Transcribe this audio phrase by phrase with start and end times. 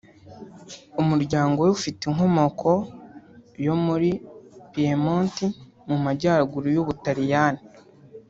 [1.01, 2.71] umuryango we ufite inkomoko
[3.65, 4.09] yo muri
[4.71, 5.35] Piemont
[5.89, 7.61] mu majyaruguru y’u Butaliyani